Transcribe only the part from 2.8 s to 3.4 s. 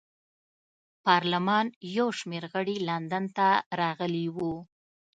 لندن